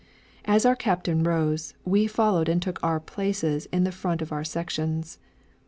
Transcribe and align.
As 0.45 0.65
our 0.65 0.75
captain 0.75 1.21
rose, 1.21 1.75
we 1.85 2.07
followed 2.07 2.49
and 2.49 2.59
took 2.59 2.79
our 2.83 2.99
places 2.99 3.67
in 3.67 3.85
front 3.91 4.23
of 4.23 4.31
our 4.31 4.43
sections. 4.43 5.19